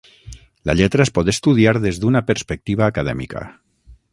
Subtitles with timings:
[0.69, 3.45] La lletra es pot estudiar des d'una perspectiva acadèmica.